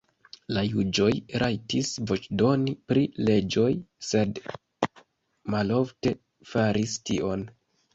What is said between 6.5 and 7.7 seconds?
faris tion.